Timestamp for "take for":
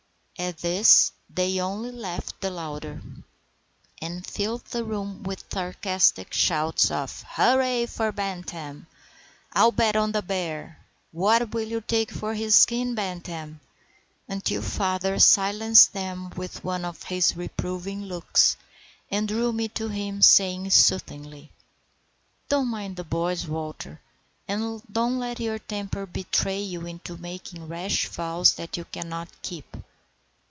11.79-12.33